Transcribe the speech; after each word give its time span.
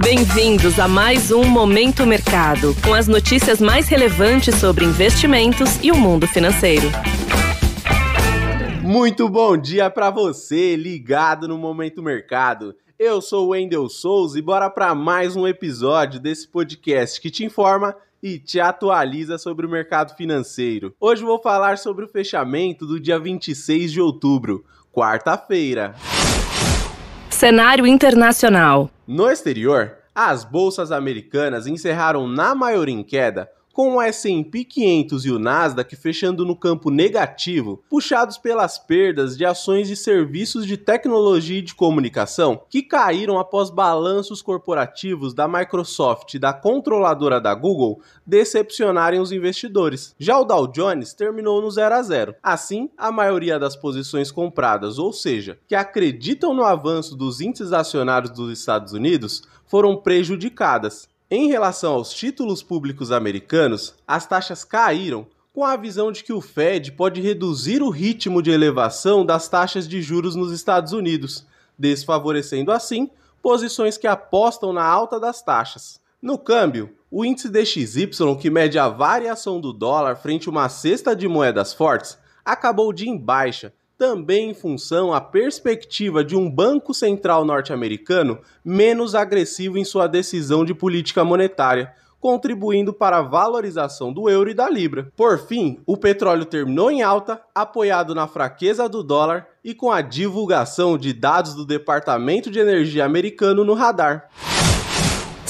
Bem-vindos 0.00 0.78
a 0.78 0.86
mais 0.86 1.32
um 1.32 1.44
Momento 1.44 2.06
Mercado, 2.06 2.74
com 2.84 2.94
as 2.94 3.08
notícias 3.08 3.60
mais 3.60 3.88
relevantes 3.88 4.54
sobre 4.54 4.84
investimentos 4.84 5.82
e 5.82 5.90
o 5.90 5.96
mundo 5.96 6.26
financeiro. 6.26 6.86
Muito 8.80 9.28
bom 9.28 9.56
dia 9.56 9.90
para 9.90 10.08
você, 10.08 10.76
ligado 10.76 11.48
no 11.48 11.58
Momento 11.58 12.02
Mercado. 12.02 12.74
Eu 12.98 13.20
sou 13.20 13.46
o 13.46 13.48
Wendel 13.50 13.88
Souza 13.88 14.38
e 14.38 14.42
bora 14.42 14.70
para 14.70 14.94
mais 14.94 15.34
um 15.34 15.46
episódio 15.46 16.20
desse 16.20 16.46
podcast 16.46 17.20
que 17.20 17.30
te 17.30 17.44
informa 17.44 17.94
e 18.22 18.38
te 18.38 18.60
atualiza 18.60 19.36
sobre 19.36 19.66
o 19.66 19.70
mercado 19.70 20.16
financeiro. 20.16 20.94
Hoje 21.00 21.22
vou 21.22 21.40
falar 21.40 21.76
sobre 21.76 22.04
o 22.04 22.08
fechamento 22.08 22.86
do 22.86 23.00
dia 23.00 23.18
26 23.18 23.92
de 23.92 24.00
outubro, 24.00 24.64
quarta-feira. 24.92 25.94
Cenário 27.38 27.86
internacional. 27.86 28.90
No 29.06 29.30
exterior, 29.30 29.98
as 30.12 30.42
bolsas 30.42 30.90
americanas 30.90 31.68
encerraram 31.68 32.26
na 32.26 32.52
maioria 32.52 32.92
em 32.92 33.04
queda, 33.04 33.48
com 33.78 33.94
o 33.94 34.02
S&P 34.02 34.64
500 34.64 35.24
e 35.24 35.30
o 35.30 35.38
Nasdaq 35.38 35.94
fechando 35.94 36.44
no 36.44 36.56
campo 36.56 36.90
negativo, 36.90 37.80
puxados 37.88 38.36
pelas 38.36 38.76
perdas 38.76 39.36
de 39.36 39.44
ações 39.44 39.86
de 39.86 39.94
serviços 39.94 40.66
de 40.66 40.76
tecnologia 40.76 41.60
e 41.60 41.62
de 41.62 41.76
comunicação, 41.76 42.60
que 42.68 42.82
caíram 42.82 43.38
após 43.38 43.70
balanços 43.70 44.42
corporativos 44.42 45.32
da 45.32 45.46
Microsoft 45.46 46.34
e 46.34 46.40
da 46.40 46.52
controladora 46.52 47.40
da 47.40 47.54
Google 47.54 48.00
decepcionarem 48.26 49.20
os 49.20 49.30
investidores. 49.30 50.12
Já 50.18 50.36
o 50.40 50.44
Dow 50.44 50.66
Jones 50.66 51.14
terminou 51.14 51.62
no 51.62 51.70
0 51.70 51.94
a 51.94 52.02
0. 52.02 52.34
Assim, 52.42 52.90
a 52.98 53.12
maioria 53.12 53.60
das 53.60 53.76
posições 53.76 54.32
compradas, 54.32 54.98
ou 54.98 55.12
seja, 55.12 55.56
que 55.68 55.76
acreditam 55.76 56.52
no 56.52 56.64
avanço 56.64 57.14
dos 57.14 57.40
índices 57.40 57.72
acionários 57.72 58.32
dos 58.32 58.58
Estados 58.58 58.92
Unidos, 58.92 59.44
foram 59.68 59.96
prejudicadas. 59.96 61.08
Em 61.30 61.46
relação 61.46 61.92
aos 61.92 62.14
títulos 62.14 62.62
públicos 62.62 63.12
americanos, 63.12 63.94
as 64.06 64.26
taxas 64.26 64.64
caíram 64.64 65.26
com 65.52 65.62
a 65.62 65.76
visão 65.76 66.10
de 66.10 66.24
que 66.24 66.32
o 66.32 66.40
Fed 66.40 66.92
pode 66.92 67.20
reduzir 67.20 67.82
o 67.82 67.90
ritmo 67.90 68.40
de 68.40 68.50
elevação 68.50 69.26
das 69.26 69.46
taxas 69.46 69.86
de 69.86 70.00
juros 70.00 70.34
nos 70.34 70.50
Estados 70.50 70.94
Unidos, 70.94 71.44
desfavorecendo 71.78 72.72
assim 72.72 73.10
posições 73.42 73.98
que 73.98 74.06
apostam 74.06 74.72
na 74.72 74.82
alta 74.82 75.20
das 75.20 75.42
taxas. 75.42 76.00
No 76.22 76.38
câmbio, 76.38 76.96
o 77.10 77.26
índice 77.26 77.50
DXY, 77.50 78.08
que 78.40 78.48
mede 78.48 78.78
a 78.78 78.88
variação 78.88 79.60
do 79.60 79.70
dólar 79.70 80.16
frente 80.16 80.48
a 80.48 80.50
uma 80.50 80.70
cesta 80.70 81.14
de 81.14 81.28
moedas 81.28 81.74
fortes, 81.74 82.16
acabou 82.42 82.90
de 82.90 83.06
em 83.06 83.18
baixa, 83.18 83.74
também 83.98 84.50
em 84.50 84.54
função 84.54 85.12
à 85.12 85.20
perspectiva 85.20 86.22
de 86.22 86.36
um 86.36 86.48
Banco 86.48 86.94
Central 86.94 87.44
norte-americano 87.44 88.38
menos 88.64 89.16
agressivo 89.16 89.76
em 89.76 89.84
sua 89.84 90.06
decisão 90.06 90.64
de 90.64 90.72
política 90.72 91.24
monetária, 91.24 91.92
contribuindo 92.20 92.92
para 92.92 93.18
a 93.18 93.22
valorização 93.22 94.12
do 94.12 94.30
euro 94.30 94.50
e 94.50 94.54
da 94.54 94.70
libra. 94.70 95.12
Por 95.16 95.38
fim, 95.38 95.80
o 95.84 95.96
petróleo 95.96 96.44
terminou 96.44 96.90
em 96.90 97.02
alta, 97.02 97.40
apoiado 97.52 98.14
na 98.14 98.28
fraqueza 98.28 98.88
do 98.88 99.02
dólar 99.02 99.48
e 99.64 99.74
com 99.74 99.90
a 99.90 100.00
divulgação 100.00 100.96
de 100.96 101.12
dados 101.12 101.54
do 101.54 101.66
Departamento 101.66 102.50
de 102.50 102.60
Energia 102.60 103.04
americano 103.04 103.64
no 103.64 103.74
radar. 103.74 104.28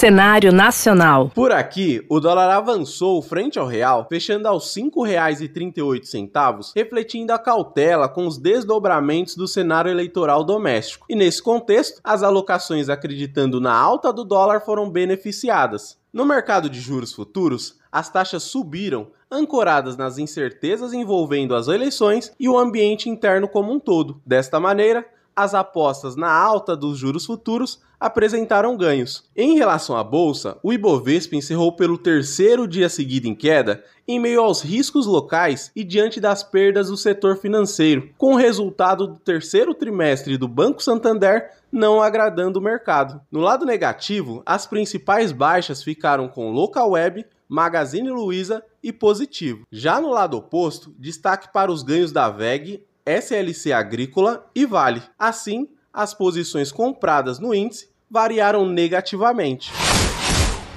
Cenário 0.00 0.50
nacional. 0.50 1.28
Por 1.34 1.52
aqui, 1.52 2.02
o 2.08 2.20
dólar 2.20 2.48
avançou 2.48 3.20
frente 3.20 3.58
ao 3.58 3.66
real, 3.66 4.06
fechando 4.08 4.48
aos 4.48 4.74
R$ 4.74 4.84
5,38, 4.84 6.72
refletindo 6.74 7.34
a 7.34 7.38
cautela 7.38 8.08
com 8.08 8.26
os 8.26 8.38
desdobramentos 8.38 9.36
do 9.36 9.46
cenário 9.46 9.90
eleitoral 9.90 10.42
doméstico. 10.42 11.04
E 11.06 11.14
nesse 11.14 11.42
contexto, 11.42 12.00
as 12.02 12.22
alocações 12.22 12.88
acreditando 12.88 13.60
na 13.60 13.74
alta 13.74 14.10
do 14.10 14.24
dólar 14.24 14.60
foram 14.60 14.88
beneficiadas. 14.88 15.98
No 16.10 16.24
mercado 16.24 16.70
de 16.70 16.80
juros 16.80 17.12
futuros, 17.12 17.78
as 17.92 18.08
taxas 18.08 18.44
subiram, 18.44 19.08
ancoradas 19.30 19.98
nas 19.98 20.16
incertezas 20.16 20.94
envolvendo 20.94 21.54
as 21.54 21.68
eleições 21.68 22.32
e 22.40 22.48
o 22.48 22.56
ambiente 22.56 23.10
interno 23.10 23.46
como 23.46 23.70
um 23.70 23.78
todo. 23.78 24.18
Desta 24.24 24.58
maneira, 24.58 25.06
as 25.42 25.54
apostas 25.54 26.16
na 26.16 26.30
alta 26.30 26.76
dos 26.76 26.98
juros 26.98 27.24
futuros 27.24 27.80
apresentaram 27.98 28.76
ganhos. 28.76 29.24
Em 29.36 29.56
relação 29.56 29.96
à 29.96 30.02
bolsa, 30.02 30.58
o 30.62 30.72
Ibovespa 30.72 31.36
encerrou 31.36 31.72
pelo 31.72 31.98
terceiro 31.98 32.66
dia 32.66 32.88
seguido 32.88 33.28
em 33.28 33.34
queda, 33.34 33.84
em 34.08 34.18
meio 34.18 34.40
aos 34.40 34.62
riscos 34.62 35.06
locais 35.06 35.70
e 35.76 35.84
diante 35.84 36.20
das 36.20 36.42
perdas 36.42 36.88
do 36.88 36.96
setor 36.96 37.36
financeiro, 37.36 38.10
com 38.16 38.34
o 38.34 38.36
resultado 38.36 39.06
do 39.06 39.16
terceiro 39.16 39.74
trimestre 39.74 40.38
do 40.38 40.48
Banco 40.48 40.82
Santander 40.82 41.50
não 41.70 42.02
agradando 42.02 42.58
o 42.58 42.62
mercado. 42.62 43.20
No 43.30 43.40
lado 43.40 43.64
negativo, 43.64 44.42
as 44.44 44.66
principais 44.66 45.30
baixas 45.30 45.82
ficaram 45.82 46.28
com 46.28 46.50
Localweb, 46.50 47.24
Magazine 47.48 48.10
Luiza 48.10 48.64
e 48.82 48.92
Positivo. 48.92 49.66
Já 49.70 50.00
no 50.00 50.10
lado 50.10 50.36
oposto, 50.36 50.94
destaque 50.98 51.52
para 51.52 51.70
os 51.70 51.82
ganhos 51.82 52.12
da 52.12 52.28
VEG, 52.28 52.84
SLC 53.04 53.72
Agrícola 53.72 54.46
e 54.54 54.66
Vale. 54.66 55.02
Assim, 55.18 55.68
as 55.92 56.14
posições 56.14 56.70
compradas 56.70 57.38
no 57.38 57.54
índice 57.54 57.88
variaram 58.10 58.66
negativamente. 58.66 59.70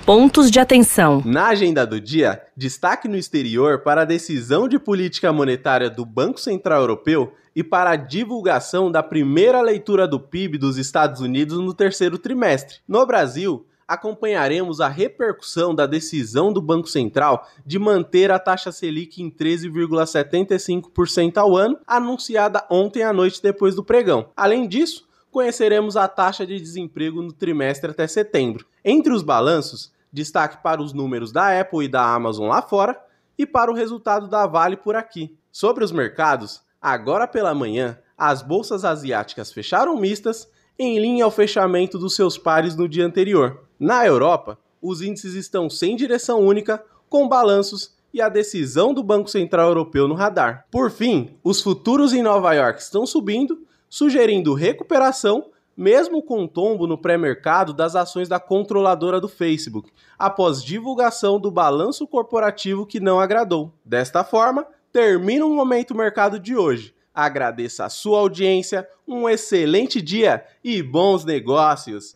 Pontos 0.06 0.52
de 0.52 0.60
atenção. 0.60 1.22
Na 1.26 1.48
agenda 1.48 1.88
do 1.88 2.00
dia, 2.00 2.42
destaque 2.58 3.08
no 3.08 3.16
exterior 3.16 3.84
para 3.84 4.02
a 4.02 4.06
decisão 4.06 4.68
de 4.68 4.78
política 4.78 5.32
monetária 5.32 5.90
do 5.90 6.06
Banco 6.06 6.42
Central 6.42 6.82
Europeu 6.82 7.34
e 7.56 7.64
para 7.64 7.92
a 7.92 7.96
divulgação 7.96 8.92
da 8.92 9.02
primeira 9.02 9.62
leitura 9.62 10.06
do 10.06 10.20
PIB 10.20 10.58
dos 10.58 10.78
Estados 10.78 11.22
Unidos 11.22 11.58
no 11.58 11.74
terceiro 11.74 12.18
trimestre. 12.18 12.80
No 12.86 13.06
Brasil, 13.06 13.66
acompanharemos 13.88 14.82
a 14.82 14.88
repercussão 14.88 15.74
da 15.74 15.86
decisão 15.86 16.52
do 16.52 16.62
Banco 16.62 16.88
Central 16.88 17.48
de 17.66 17.80
manter 17.80 18.32
a 18.32 18.40
taxa 18.40 18.72
Selic 18.72 19.22
em 19.22 19.30
13,75% 19.30 21.38
ao 21.38 21.56
ano, 21.56 21.78
anunciada 21.86 22.66
ontem 22.70 23.04
à 23.04 23.14
noite 23.14 23.42
depois 23.42 23.76
do 23.76 23.84
pregão. 23.84 24.30
Além 24.36 24.68
disso, 24.68 25.08
conheceremos 25.32 25.98
a 25.98 26.08
taxa 26.08 26.46
de 26.46 26.60
desemprego 26.60 27.22
no 27.22 27.34
trimestre 27.34 27.92
até 27.92 28.08
setembro. 28.08 28.66
Entre 28.86 29.12
os 29.12 29.24
balanços, 29.24 29.92
destaque 30.12 30.62
para 30.62 30.82
os 30.82 30.94
números 30.94 31.32
da 31.32 31.60
Apple 31.60 31.86
e 31.86 31.88
da 31.88 32.14
Amazon 32.14 32.50
lá 32.50 32.62
fora 32.62 33.00
e 33.38 33.46
para 33.46 33.72
o 33.72 33.76
resultado 33.76 34.28
da 34.28 34.46
Vale 34.46 34.78
por 34.78 34.96
aqui. 34.96 35.36
Sobre 35.52 35.84
os 35.84 35.92
mercados, 35.92 36.62
agora 36.82 37.28
pela 37.28 37.54
manhã, 37.54 37.98
as 38.18 38.42
bolsas 38.42 38.86
asiáticas 38.86 39.52
fecharam 39.52 39.98
mistas 39.98 40.48
em 40.78 41.00
linha 41.00 41.26
ao 41.26 41.32
fechamento 41.32 41.98
dos 41.98 42.16
seus 42.16 42.38
pares 42.38 42.76
no 42.76 42.88
dia 42.88 43.06
anterior. 43.06 43.64
Na 43.84 44.06
Europa, 44.08 44.58
os 44.82 45.02
índices 45.02 45.34
estão 45.34 45.70
sem 45.70 45.98
direção 45.98 46.40
única, 46.40 46.82
com 47.10 47.28
balanços 47.28 47.94
e 48.14 48.22
a 48.22 48.30
decisão 48.30 48.94
do 48.94 49.04
Banco 49.04 49.30
Central 49.30 49.68
Europeu 49.68 50.08
no 50.08 50.14
radar. 50.14 50.66
Por 50.72 50.90
fim, 50.90 51.36
os 51.44 51.62
futuros 51.62 52.14
em 52.14 52.24
Nova 52.24 52.54
York 52.54 52.82
estão 52.82 53.06
subindo, 53.06 53.68
sugerindo 53.90 54.54
recuperação, 54.54 55.48
mesmo 55.76 56.24
com 56.24 56.44
um 56.44 56.48
tombo 56.48 56.88
no 56.88 56.98
pré-mercado 56.98 57.74
das 57.74 57.94
ações 57.94 58.30
da 58.30 58.40
controladora 58.40 59.20
do 59.20 59.28
Facebook, 59.28 59.92
após 60.18 60.64
divulgação 60.64 61.38
do 61.38 61.52
balanço 61.52 62.08
corporativo 62.08 62.86
que 62.86 63.02
não 63.02 63.20
agradou. 63.20 63.74
Desta 63.84 64.24
forma, 64.24 64.66
termina 64.94 65.46
o 65.46 65.54
momento 65.54 65.94
mercado 65.94 66.40
de 66.40 66.56
hoje. 66.56 66.96
Agradeço 67.14 67.84
a 67.84 67.90
sua 67.90 68.20
audiência, 68.20 68.88
um 69.06 69.28
excelente 69.28 70.02
dia 70.02 70.46
e 70.64 70.82
bons 70.82 71.26
negócios. 71.26 72.16